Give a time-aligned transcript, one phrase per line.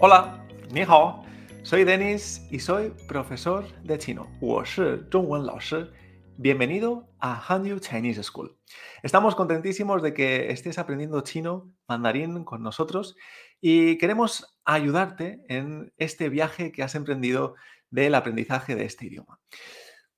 [0.00, 1.24] Hola, ni hao.
[1.64, 4.28] Soy Denis y soy profesor de chino.
[6.36, 8.56] Bienvenido a Hanyu Chinese School.
[9.02, 13.16] Estamos contentísimos de que estés aprendiendo chino, mandarín con nosotros
[13.60, 17.56] y queremos ayudarte en este viaje que has emprendido
[17.90, 19.40] del aprendizaje de este idioma.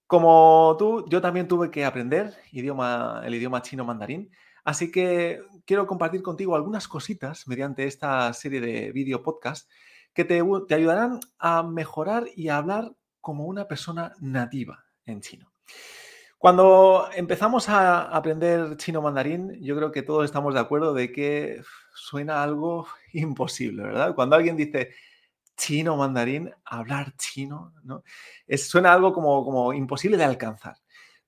[0.06, 4.30] Como tú, yo también tuve que aprender idioma, el idioma chino mandarín
[4.64, 9.70] así que quiero compartir contigo algunas cositas mediante esta serie de video podcast
[10.12, 10.42] que te,
[10.74, 15.52] ayudarán a mejorar y a hablar como una persona nativa en chino.
[16.38, 21.62] Cuando empezamos a aprender chino mandarín, yo creo que todos estamos de acuerdo de que
[21.94, 24.14] suena algo imposible, ¿verdad?
[24.14, 24.90] Cuando alguien dice
[25.56, 28.02] chino mandarín, hablar chino, ¿no?
[28.56, 30.76] Suena algo como imposible de alcanzar.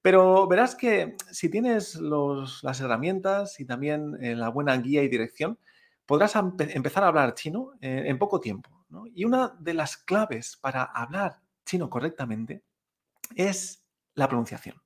[0.03, 5.59] Pero verás que si tienes las herramientas y también eh, la buena guía y dirección,
[6.07, 8.71] podrás empezar a hablar chino eh, en poco tiempo.
[9.15, 12.63] Y una de las claves para hablar chino correctamente
[13.35, 14.83] es la pronunciación.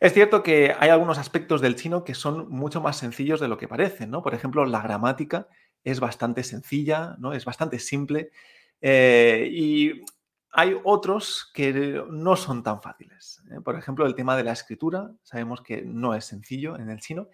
[0.00, 3.56] Es cierto que hay algunos aspectos del chino que son mucho más sencillos de lo
[3.56, 4.22] que parecen, ¿no?
[4.22, 5.48] Por ejemplo, la gramática
[5.82, 7.32] es bastante sencilla, ¿no?
[7.32, 8.30] Es bastante simple.
[8.80, 10.02] Eh, y
[10.56, 13.42] hay otros que no son tan fáciles.
[13.50, 13.60] ¿eh?
[13.60, 17.28] Por ejemplo, el tema de la escritura, sabemos que no es sencillo en el chino.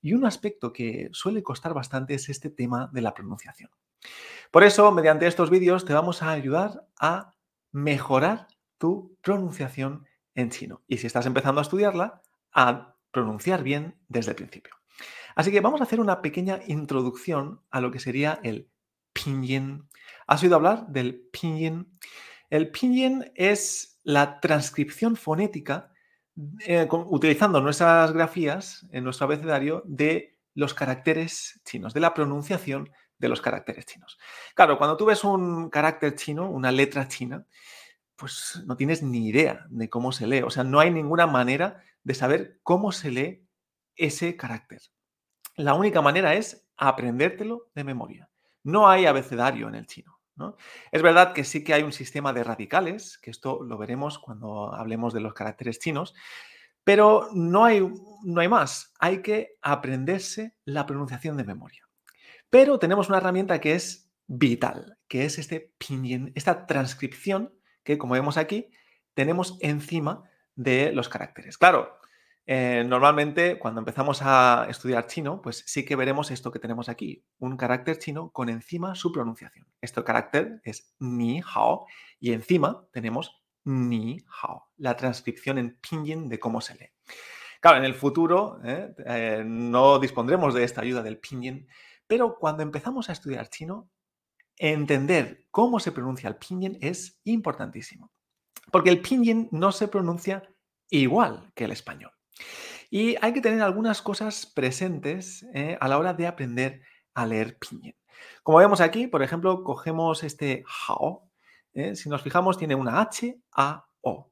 [0.00, 3.70] Y un aspecto que suele costar bastante es este tema de la pronunciación.
[4.52, 7.34] Por eso, mediante estos vídeos te vamos a ayudar a
[7.72, 8.46] mejorar
[8.78, 10.82] tu pronunciación en chino.
[10.86, 14.76] Y si estás empezando a estudiarla, a pronunciar bien desde el principio.
[15.34, 18.70] Así que vamos a hacer una pequeña introducción a lo que sería el
[19.12, 19.88] pinyin.
[20.28, 21.98] ¿Has oído hablar del pinyin?
[22.50, 25.92] El pinyin es la transcripción fonética
[26.66, 33.28] eh, utilizando nuestras grafías en nuestro abecedario de los caracteres chinos, de la pronunciación de
[33.28, 34.18] los caracteres chinos.
[34.54, 37.46] Claro, cuando tú ves un carácter chino, una letra china,
[38.16, 40.42] pues no tienes ni idea de cómo se lee.
[40.42, 43.46] O sea, no hay ninguna manera de saber cómo se lee
[43.94, 44.80] ese carácter.
[45.56, 48.30] La única manera es aprendértelo de memoria.
[48.62, 50.19] No hay abecedario en el chino.
[50.90, 54.74] Es verdad que sí que hay un sistema de radicales, que esto lo veremos cuando
[54.74, 56.14] hablemos de los caracteres chinos,
[56.84, 57.86] pero no hay,
[58.24, 58.92] no hay más.
[58.98, 61.86] Hay que aprenderse la pronunciación de memoria.
[62.48, 68.14] Pero tenemos una herramienta que es vital, que es este pinyin, esta transcripción que, como
[68.14, 68.70] vemos aquí,
[69.14, 70.24] tenemos encima
[70.56, 71.58] de los caracteres.
[71.58, 71.99] Claro,
[72.46, 77.24] eh, normalmente cuando empezamos a estudiar chino, pues sí que veremos esto que tenemos aquí,
[77.38, 79.66] un carácter chino con encima su pronunciación.
[79.80, 81.86] Este carácter es ni hao
[82.18, 86.90] y encima tenemos ni hao, la transcripción en pinyin de cómo se lee.
[87.60, 88.94] Claro, en el futuro ¿eh?
[89.06, 91.68] Eh, no dispondremos de esta ayuda del pinyin,
[92.06, 93.90] pero cuando empezamos a estudiar chino,
[94.56, 98.10] entender cómo se pronuncia el pinyin es importantísimo.
[98.72, 100.42] Porque el pinyin no se pronuncia
[100.88, 102.12] igual que el español.
[102.90, 106.82] Y hay que tener algunas cosas presentes eh, a la hora de aprender
[107.14, 107.94] a leer pinyin.
[108.42, 111.30] Como vemos aquí, por ejemplo, cogemos este hao.
[111.72, 114.30] Eh, si nos fijamos, tiene una H, A, O.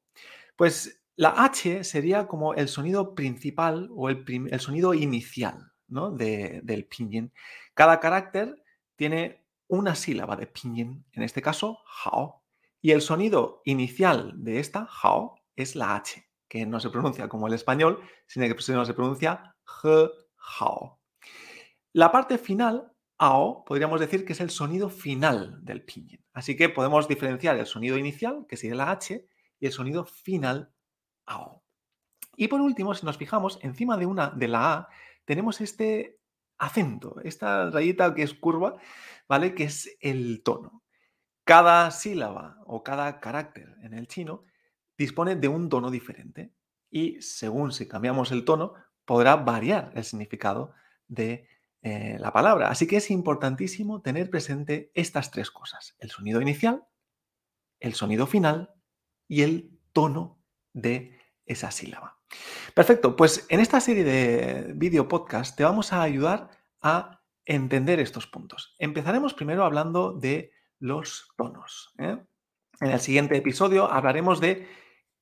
[0.55, 7.33] Pues la H sería como el sonido principal o el, sonido inicial del pinyin.
[7.73, 8.63] Cada carácter
[8.95, 12.43] tiene una sílaba de pinyin, en este caso, hao.
[12.81, 17.47] Y el sonido inicial de esta, hao, es la H, que no se pronuncia como
[17.47, 20.09] el español, sino que se pronuncia he,
[20.59, 20.99] hao.
[21.93, 26.25] La parte final, ao, podríamos decir que es el sonido final del pinyin.
[26.33, 29.25] Así que podemos diferenciar el sonido inicial, que sería la H,
[29.59, 30.73] y el sonido final,
[31.25, 31.63] ao.
[32.35, 34.89] Y por último, si nos fijamos, encima de una de la A,
[35.25, 36.19] tenemos este
[36.57, 38.77] acento, esta rayita que es curva,
[39.27, 39.53] ¿vale?
[39.53, 40.83] Que es el tono.
[41.43, 44.45] Cada sílaba o cada carácter en el chino
[44.99, 46.53] dispone de un tono diferente
[46.91, 48.73] y según si cambiamos el tono,
[49.05, 50.73] podrá variar el significado
[51.07, 51.47] de
[51.81, 52.69] eh, la palabra.
[52.69, 56.83] Así que es importantísimo tener presente estas tres cosas, el sonido inicial,
[57.79, 58.73] el sonido final
[59.27, 60.43] y el tono
[60.73, 62.19] de esa sílaba.
[62.73, 66.49] Perfecto, pues en esta serie de video podcast te vamos a ayudar
[66.81, 68.75] a entender estos puntos.
[68.77, 71.93] Empezaremos primero hablando de los tonos.
[71.97, 72.17] ¿eh?
[72.81, 74.67] En el siguiente episodio hablaremos de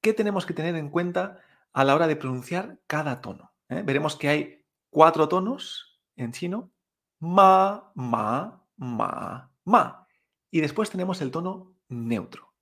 [0.01, 1.39] qué tenemos que tener en cuenta
[1.73, 3.53] a la hora de pronunciar cada tono.
[3.69, 3.83] ¿eh?
[3.85, 6.71] Veremos que hay cuatro tonos en chino.
[7.19, 10.07] Ma, ma, ma, ma.
[10.51, 12.53] Y después tenemos el tono neutro.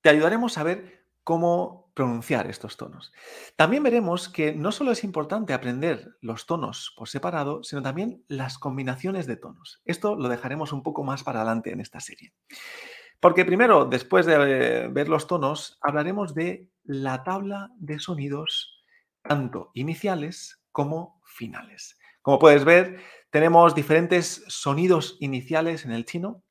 [0.00, 3.12] Te ayudaremos a ver cómo pronunciar estos tonos.
[3.56, 8.58] También veremos que no solo es importante aprender los tonos por separado, sino también las
[8.58, 9.82] combinaciones de tonos.
[9.84, 12.32] Esto lo dejaremos un poco más para adelante en esta serie.
[13.20, 18.82] Porque primero, después de ver los tonos, hablaremos de la tabla de sonidos,
[19.22, 21.98] tanto iniciales como finales.
[22.22, 26.42] Como puedes ver, tenemos diferentes sonidos iniciales en el chino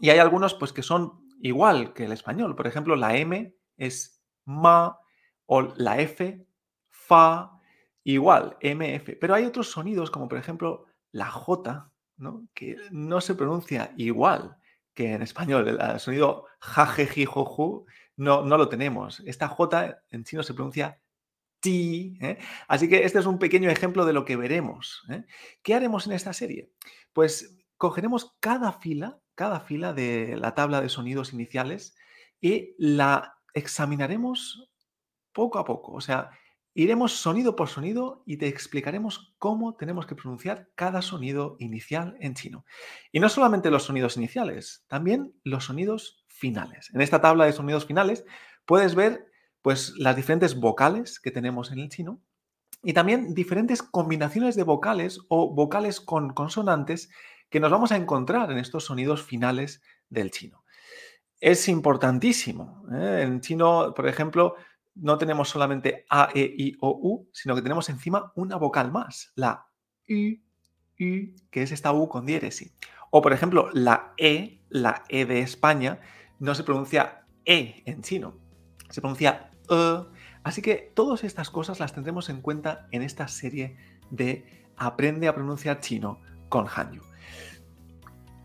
[0.00, 2.56] y hay algunos pues, que son igual que el español.
[2.56, 4.98] Por ejemplo, la M es ma
[5.46, 6.44] o la F,
[6.90, 7.52] fa,
[8.02, 9.16] igual, MF.
[9.20, 12.48] Pero hay otros sonidos como por ejemplo la J, ¿no?
[12.54, 14.58] que no se pronuncia igual
[14.98, 15.68] que en español.
[15.68, 17.86] El sonido jajejijoju
[18.16, 19.20] no, no lo tenemos.
[19.20, 21.00] Esta J en chino se pronuncia
[21.60, 22.18] ti.
[22.20, 22.38] ¿eh?
[22.66, 25.04] Así que este es un pequeño ejemplo de lo que veremos.
[25.08, 25.22] ¿eh?
[25.62, 26.72] ¿Qué haremos en esta serie?
[27.12, 31.94] Pues cogeremos cada fila, cada fila de la tabla de sonidos iniciales
[32.40, 34.68] y la examinaremos
[35.32, 35.92] poco a poco.
[35.92, 36.30] O sea,
[36.82, 42.34] iremos sonido por sonido y te explicaremos cómo tenemos que pronunciar cada sonido inicial en
[42.34, 42.64] chino.
[43.10, 46.90] Y no solamente los sonidos iniciales, también los sonidos finales.
[46.94, 48.24] En esta tabla de sonidos finales
[48.64, 49.26] puedes ver
[49.60, 52.20] pues, las diferentes vocales que tenemos en el chino
[52.84, 57.10] y también diferentes combinaciones de vocales o vocales con consonantes
[57.50, 60.62] que nos vamos a encontrar en estos sonidos finales del chino.
[61.40, 62.84] Es importantísimo.
[62.92, 63.22] ¿eh?
[63.22, 64.54] En chino, por ejemplo,
[65.00, 69.32] no tenemos solamente A, E, I, O, U, sino que tenemos encima una vocal más,
[69.34, 69.66] la
[70.08, 70.38] U,
[71.00, 72.74] U, que es esta U con diéresis.
[73.10, 76.00] O, por ejemplo, la E, la E de España,
[76.38, 78.38] no se pronuncia E en chino,
[78.90, 80.04] se pronuncia E.
[80.42, 83.76] Así que todas estas cosas las tendremos en cuenta en esta serie
[84.10, 87.02] de Aprende a pronunciar chino con Hanyu.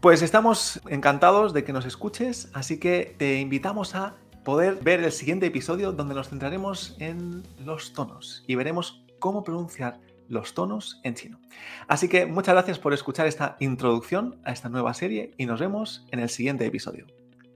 [0.01, 5.11] Pues estamos encantados de que nos escuches, así que te invitamos a poder ver el
[5.11, 9.99] siguiente episodio donde nos centraremos en los tonos y veremos cómo pronunciar
[10.29, 11.39] los tonos en chino.
[11.87, 16.05] Así que muchas gracias por escuchar esta introducción a esta nueva serie y nos vemos
[16.11, 17.05] en el siguiente episodio.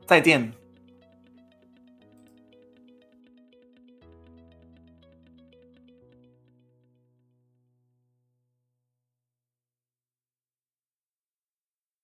[0.07, 0.66] 再见。